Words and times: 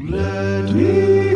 Let 0.00 0.72
me 0.74 1.27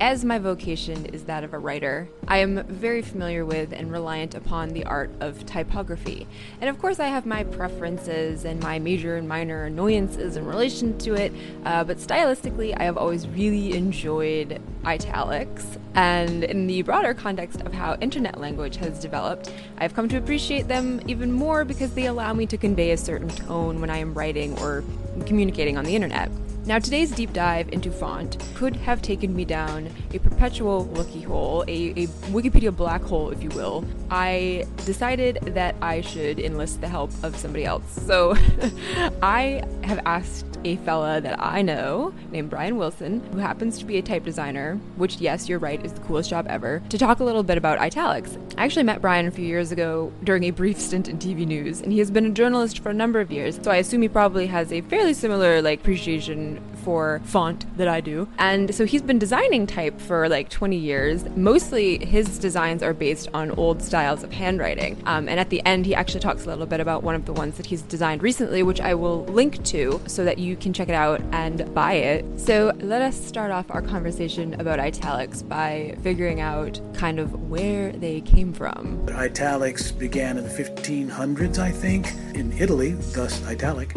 As 0.00 0.24
my 0.24 0.38
vocation 0.38 1.06
is 1.06 1.24
that 1.24 1.42
of 1.42 1.54
a 1.54 1.58
writer, 1.58 2.08
I 2.28 2.38
am 2.38 2.64
very 2.68 3.02
familiar 3.02 3.44
with 3.44 3.72
and 3.72 3.90
reliant 3.90 4.36
upon 4.36 4.68
the 4.68 4.84
art 4.84 5.10
of 5.18 5.44
typography. 5.44 6.28
And 6.60 6.70
of 6.70 6.78
course, 6.78 7.00
I 7.00 7.08
have 7.08 7.26
my 7.26 7.42
preferences 7.42 8.44
and 8.44 8.62
my 8.62 8.78
major 8.78 9.16
and 9.16 9.28
minor 9.28 9.64
annoyances 9.64 10.36
in 10.36 10.46
relation 10.46 10.96
to 10.98 11.14
it, 11.14 11.32
uh, 11.64 11.82
but 11.82 11.96
stylistically, 11.96 12.76
I 12.78 12.84
have 12.84 12.96
always 12.96 13.26
really 13.26 13.72
enjoyed 13.76 14.62
italics. 14.84 15.66
And 15.96 16.44
in 16.44 16.68
the 16.68 16.82
broader 16.82 17.12
context 17.12 17.62
of 17.62 17.74
how 17.74 17.96
internet 17.96 18.38
language 18.38 18.76
has 18.76 19.00
developed, 19.00 19.52
I've 19.78 19.94
come 19.94 20.08
to 20.10 20.16
appreciate 20.16 20.68
them 20.68 21.00
even 21.08 21.32
more 21.32 21.64
because 21.64 21.94
they 21.94 22.06
allow 22.06 22.32
me 22.32 22.46
to 22.46 22.56
convey 22.56 22.92
a 22.92 22.96
certain 22.96 23.30
tone 23.30 23.80
when 23.80 23.90
I 23.90 23.96
am 23.96 24.14
writing 24.14 24.56
or 24.60 24.84
communicating 25.26 25.76
on 25.76 25.84
the 25.84 25.96
internet. 25.96 26.30
Now, 26.68 26.78
today's 26.78 27.10
deep 27.12 27.32
dive 27.32 27.70
into 27.70 27.90
font 27.90 28.36
could 28.54 28.76
have 28.76 29.00
taken 29.00 29.34
me 29.34 29.46
down 29.46 29.88
a 30.12 30.18
perpetual 30.18 30.84
looky 30.88 31.22
hole, 31.22 31.64
a, 31.66 31.92
a, 31.92 32.06
Wikipedia 32.28 32.76
black 32.76 33.00
hole, 33.00 33.30
if 33.30 33.42
you 33.42 33.48
will. 33.48 33.86
I 34.10 34.66
decided 34.84 35.36
that 35.54 35.76
I 35.80 36.02
should 36.02 36.38
enlist 36.38 36.82
the 36.82 36.88
help 36.88 37.10
of 37.22 37.34
somebody 37.36 37.64
else. 37.64 37.90
So 38.06 38.36
I 39.22 39.64
have 39.82 40.00
asked 40.04 40.44
a 40.64 40.76
fella 40.76 41.20
that 41.22 41.40
I 41.42 41.62
know 41.62 42.12
named 42.30 42.50
Brian 42.50 42.76
Willson, 42.76 43.26
who 43.32 43.38
happens 43.38 43.78
to 43.78 43.86
be 43.86 43.96
a 43.96 44.02
type 44.02 44.24
designer, 44.24 44.78
which, 44.96 45.16
yes, 45.16 45.48
you're 45.48 45.58
right, 45.58 45.82
is 45.82 45.94
the 45.94 46.00
coolest 46.00 46.28
job 46.28 46.46
ever, 46.50 46.82
to 46.90 46.98
talk 46.98 47.20
a 47.20 47.24
little 47.24 47.42
bit 47.42 47.56
about 47.56 47.78
italics. 47.78 48.36
I 48.58 48.64
actually 48.64 48.82
met 48.82 49.00
Brian 49.00 49.26
a 49.26 49.30
few 49.30 49.46
years 49.46 49.72
ago 49.72 50.12
during 50.24 50.44
a 50.44 50.50
brief 50.50 50.78
stint 50.78 51.08
in 51.08 51.18
TV 51.18 51.46
news, 51.46 51.80
and 51.80 51.92
he 51.92 51.98
has 52.00 52.10
been 52.10 52.26
a 52.26 52.30
journalist 52.30 52.80
for 52.80 52.90
a 52.90 52.94
number 52.94 53.20
of 53.20 53.30
years, 53.30 53.58
so 53.62 53.70
I 53.70 53.76
assume 53.76 54.02
he 54.02 54.08
probably 54.08 54.46
has 54.48 54.72
a 54.72 54.80
fairly 54.82 55.14
similar 55.14 55.62
like 55.62 55.80
appreciation 55.80 56.57
for 56.88 57.20
font 57.24 57.66
that 57.76 57.86
I 57.86 58.00
do. 58.00 58.26
And 58.38 58.74
so 58.74 58.86
he's 58.86 59.02
been 59.02 59.18
designing 59.18 59.66
type 59.66 60.00
for 60.00 60.26
like 60.26 60.48
20 60.48 60.74
years. 60.74 61.22
Mostly 61.36 62.02
his 62.02 62.38
designs 62.38 62.82
are 62.82 62.94
based 62.94 63.28
on 63.34 63.50
old 63.50 63.82
styles 63.82 64.22
of 64.22 64.32
handwriting. 64.32 64.96
Um, 65.04 65.28
and 65.28 65.38
at 65.38 65.50
the 65.50 65.62
end, 65.66 65.84
he 65.84 65.94
actually 65.94 66.20
talks 66.20 66.44
a 66.44 66.46
little 66.46 66.64
bit 66.64 66.80
about 66.80 67.02
one 67.02 67.14
of 67.14 67.26
the 67.26 67.34
ones 67.34 67.58
that 67.58 67.66
he's 67.66 67.82
designed 67.82 68.22
recently, 68.22 68.62
which 68.62 68.80
I 68.80 68.94
will 68.94 69.26
link 69.26 69.62
to 69.64 70.00
so 70.06 70.24
that 70.24 70.38
you 70.38 70.56
can 70.56 70.72
check 70.72 70.88
it 70.88 70.94
out 70.94 71.20
and 71.32 71.74
buy 71.74 71.92
it. 71.92 72.24
So 72.40 72.72
let 72.78 73.02
us 73.02 73.22
start 73.22 73.50
off 73.50 73.66
our 73.68 73.82
conversation 73.82 74.58
about 74.58 74.78
italics 74.78 75.42
by 75.42 75.94
figuring 76.02 76.40
out 76.40 76.80
kind 76.94 77.18
of 77.20 77.50
where 77.50 77.92
they 77.92 78.22
came 78.22 78.54
from. 78.54 79.06
Italics 79.10 79.92
began 79.92 80.38
in 80.38 80.44
the 80.44 80.50
1500s, 80.50 81.58
I 81.58 81.70
think, 81.70 82.14
in 82.34 82.50
Italy, 82.52 82.92
thus 82.92 83.44
italic 83.44 83.94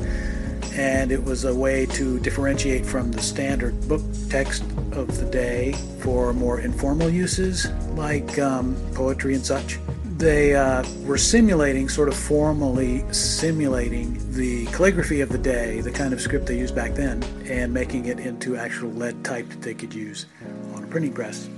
and 0.73 1.11
it 1.11 1.23
was 1.23 1.43
a 1.43 1.53
way 1.53 1.85
to 1.85 2.19
differentiate 2.19 2.85
from 2.85 3.11
the 3.11 3.21
standard 3.21 3.87
book 3.87 4.01
text 4.29 4.63
of 4.93 5.17
the 5.17 5.27
day 5.31 5.73
for 5.99 6.33
more 6.33 6.59
informal 6.59 7.09
uses 7.09 7.69
like 7.95 8.39
um, 8.39 8.75
poetry 8.93 9.35
and 9.35 9.45
such. 9.45 9.79
They 10.17 10.55
uh, 10.55 10.83
were 11.03 11.17
simulating, 11.17 11.89
sort 11.89 12.07
of 12.07 12.15
formally 12.15 13.03
simulating 13.11 14.19
the 14.33 14.67
calligraphy 14.67 15.21
of 15.21 15.29
the 15.29 15.37
day, 15.37 15.81
the 15.81 15.91
kind 15.91 16.13
of 16.13 16.21
script 16.21 16.45
they 16.45 16.59
used 16.59 16.75
back 16.75 16.93
then, 16.93 17.23
and 17.49 17.73
making 17.73 18.05
it 18.05 18.19
into 18.19 18.55
actual 18.55 18.91
lead 18.91 19.23
type 19.23 19.49
that 19.49 19.61
they 19.61 19.73
could 19.73 19.93
use 19.93 20.27
on 20.75 20.83
a 20.83 20.87
printing 20.87 21.11
press. 21.11 21.49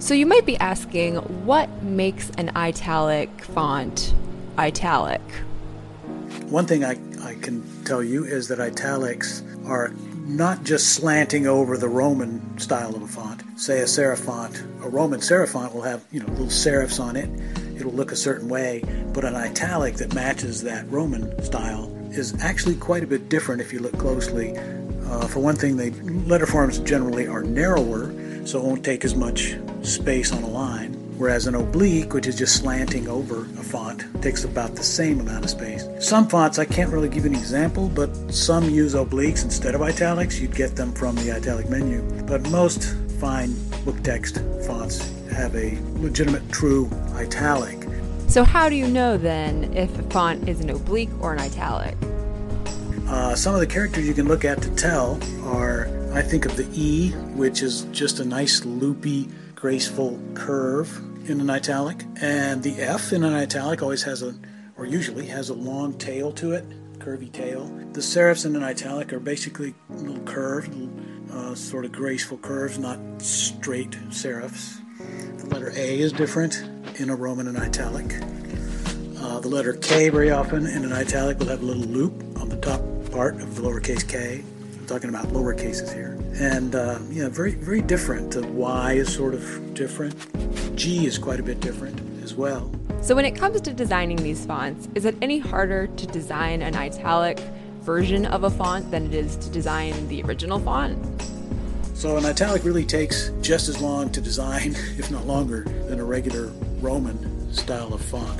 So 0.00 0.14
you 0.14 0.26
might 0.26 0.46
be 0.46 0.56
asking, 0.58 1.16
what 1.46 1.82
makes 1.82 2.30
an 2.38 2.50
italic 2.56 3.30
font 3.44 4.14
italic? 4.58 5.22
One 6.48 6.66
thing 6.66 6.84
I, 6.84 6.94
I 7.22 7.34
can 7.34 7.62
tell 7.84 8.02
you 8.02 8.24
is 8.24 8.48
that 8.48 8.60
italics 8.60 9.42
are 9.66 9.92
not 10.26 10.62
just 10.62 10.94
slanting 10.94 11.46
over 11.46 11.76
the 11.76 11.88
Roman 11.88 12.58
style 12.58 12.94
of 12.94 13.02
a 13.02 13.06
font. 13.06 13.42
Say 13.56 13.80
a 13.80 13.84
serif 13.84 14.18
font, 14.18 14.62
a 14.82 14.88
Roman 14.88 15.20
serif 15.20 15.50
font 15.50 15.74
will 15.74 15.82
have 15.82 16.04
you 16.12 16.20
know 16.20 16.26
little 16.28 16.46
serifs 16.46 17.00
on 17.00 17.16
it. 17.16 17.28
It'll 17.78 17.92
look 17.92 18.12
a 18.12 18.16
certain 18.16 18.48
way, 18.48 18.82
but 19.12 19.24
an 19.24 19.36
italic 19.36 19.96
that 19.96 20.14
matches 20.14 20.62
that 20.62 20.90
Roman 20.90 21.42
style 21.42 21.94
is 22.10 22.34
actually 22.42 22.76
quite 22.76 23.04
a 23.04 23.06
bit 23.06 23.28
different 23.28 23.60
if 23.60 23.72
you 23.72 23.78
look 23.78 23.96
closely. 23.98 24.56
Uh, 24.56 25.26
for 25.26 25.40
one 25.40 25.56
thing, 25.56 25.76
the 25.76 25.90
letter 26.28 26.46
forms 26.46 26.78
generally 26.80 27.26
are 27.26 27.42
narrower, 27.42 28.12
so 28.46 28.58
it 28.58 28.64
won't 28.64 28.84
take 28.84 29.04
as 29.04 29.14
much 29.14 29.56
space 29.82 30.32
on 30.32 30.42
a 30.42 30.48
line 30.48 30.97
whereas 31.18 31.46
an 31.46 31.56
oblique, 31.56 32.14
which 32.14 32.26
is 32.26 32.36
just 32.36 32.56
slanting 32.56 33.08
over 33.08 33.42
a 33.42 33.62
font, 33.62 34.04
takes 34.22 34.44
about 34.44 34.74
the 34.74 34.82
same 34.82 35.20
amount 35.20 35.44
of 35.44 35.50
space. 35.50 35.86
Some 36.00 36.28
fonts, 36.28 36.58
I 36.58 36.64
can't 36.64 36.90
really 36.90 37.08
give 37.08 37.24
an 37.24 37.34
example, 37.34 37.88
but 37.88 38.10
some 38.32 38.70
use 38.70 38.94
obliques 38.94 39.44
instead 39.44 39.74
of 39.74 39.82
italics. 39.82 40.38
You'd 40.38 40.54
get 40.54 40.76
them 40.76 40.92
from 40.92 41.16
the 41.16 41.32
italic 41.32 41.68
menu. 41.68 42.02
But 42.26 42.48
most 42.50 42.94
fine 43.20 43.54
book 43.84 44.00
text 44.02 44.40
fonts 44.66 45.12
have 45.32 45.54
a 45.56 45.78
legitimate 45.96 46.50
true 46.52 46.88
italic. 47.14 47.84
So, 48.28 48.44
how 48.44 48.68
do 48.68 48.76
you 48.76 48.86
know 48.86 49.16
then 49.16 49.72
if 49.74 49.98
a 49.98 50.02
font 50.04 50.48
is 50.48 50.60
an 50.60 50.70
oblique 50.70 51.10
or 51.20 51.32
an 51.32 51.40
italic? 51.40 51.96
Uh, 53.08 53.34
some 53.34 53.54
of 53.54 53.60
the 53.60 53.66
characters 53.66 54.06
you 54.06 54.12
can 54.12 54.28
look 54.28 54.44
at 54.44 54.60
to 54.60 54.70
tell 54.76 55.18
are, 55.44 55.88
I 56.12 56.20
think 56.20 56.44
of 56.44 56.56
the 56.56 56.68
E, 56.74 57.10
which 57.34 57.62
is 57.62 57.84
just 57.84 58.20
a 58.20 58.24
nice 58.24 58.66
loopy, 58.66 59.30
graceful 59.58 60.16
curve 60.34 60.88
in 61.28 61.40
an 61.40 61.50
italic, 61.50 62.04
and 62.22 62.62
the 62.62 62.80
F 62.80 63.12
in 63.12 63.24
an 63.24 63.34
italic 63.34 63.82
always 63.82 64.04
has 64.04 64.22
a, 64.22 64.32
or 64.76 64.86
usually 64.86 65.26
has 65.26 65.48
a 65.48 65.54
long 65.54 65.92
tail 65.98 66.30
to 66.30 66.52
it, 66.52 66.64
curvy 67.00 67.30
tail. 67.32 67.66
The 67.92 68.00
serifs 68.00 68.46
in 68.46 68.54
an 68.54 68.62
italic 68.62 69.12
are 69.12 69.18
basically 69.18 69.74
little 69.90 70.22
curved, 70.22 70.72
uh, 71.32 71.56
sort 71.56 71.84
of 71.84 71.90
graceful 71.90 72.38
curves, 72.38 72.78
not 72.78 73.00
straight 73.20 73.90
serifs. 74.10 74.78
The 75.38 75.46
letter 75.46 75.72
A 75.74 75.98
is 75.98 76.12
different 76.12 76.62
in 77.00 77.10
a 77.10 77.16
Roman 77.16 77.48
and 77.48 77.58
italic. 77.58 78.14
Uh, 79.18 79.40
the 79.40 79.48
letter 79.48 79.72
K 79.72 80.08
very 80.08 80.30
often 80.30 80.68
in 80.68 80.84
an 80.84 80.92
italic 80.92 81.40
will 81.40 81.48
have 81.48 81.62
a 81.62 81.66
little 81.66 81.82
loop 81.82 82.12
on 82.40 82.48
the 82.48 82.58
top 82.58 82.80
part 83.10 83.34
of 83.40 83.56
the 83.56 83.62
lowercase 83.62 84.08
k. 84.08 84.44
Talking 84.88 85.10
about 85.10 85.30
lower 85.34 85.52
cases 85.52 85.92
here. 85.92 86.18
And 86.40 86.74
uh, 86.74 86.98
yeah, 87.10 87.28
very 87.28 87.52
very 87.52 87.82
different. 87.82 88.30
The 88.30 88.46
Y 88.46 88.94
is 88.94 89.14
sort 89.14 89.34
of 89.34 89.74
different. 89.74 90.16
G 90.76 91.04
is 91.04 91.18
quite 91.18 91.38
a 91.38 91.42
bit 91.42 91.60
different 91.60 92.00
as 92.24 92.34
well. 92.34 92.72
So 93.02 93.14
when 93.14 93.26
it 93.26 93.36
comes 93.36 93.60
to 93.60 93.74
designing 93.74 94.16
these 94.16 94.46
fonts, 94.46 94.88
is 94.94 95.04
it 95.04 95.14
any 95.20 95.38
harder 95.38 95.88
to 95.88 96.06
design 96.06 96.62
an 96.62 96.74
italic 96.74 97.38
version 97.82 98.24
of 98.24 98.44
a 98.44 98.50
font 98.50 98.90
than 98.90 99.04
it 99.06 99.14
is 99.14 99.36
to 99.36 99.50
design 99.50 100.08
the 100.08 100.22
original 100.22 100.58
font? 100.58 100.98
So 101.92 102.16
an 102.16 102.24
italic 102.24 102.64
really 102.64 102.86
takes 102.86 103.30
just 103.42 103.68
as 103.68 103.82
long 103.82 104.08
to 104.12 104.22
design, 104.22 104.74
if 104.98 105.10
not 105.10 105.26
longer, 105.26 105.64
than 105.86 106.00
a 106.00 106.04
regular 106.04 106.46
Roman 106.80 107.52
style 107.52 107.92
of 107.92 108.00
font. 108.00 108.38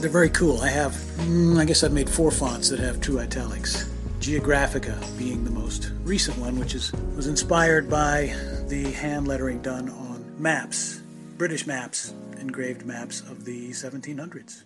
They're 0.00 0.10
very 0.10 0.30
cool. 0.30 0.60
I 0.60 0.70
have, 0.70 0.92
mm, 0.92 1.56
I 1.56 1.64
guess 1.64 1.84
I've 1.84 1.92
made 1.92 2.10
four 2.10 2.32
fonts 2.32 2.68
that 2.70 2.80
have 2.80 3.00
true 3.00 3.20
italics. 3.20 3.93
Geographica 4.24 4.96
being 5.18 5.44
the 5.44 5.50
most 5.50 5.92
recent 6.02 6.38
one, 6.38 6.58
which 6.58 6.74
is 6.74 6.90
was 7.14 7.26
inspired 7.26 7.90
by 7.90 8.34
the 8.68 8.90
hand 8.92 9.28
lettering 9.28 9.60
done 9.60 9.90
on 9.90 10.24
maps, 10.40 11.02
British 11.36 11.66
maps, 11.66 12.14
engraved 12.40 12.86
maps 12.86 13.20
of 13.20 13.44
the 13.44 13.68
1700s. 13.72 14.62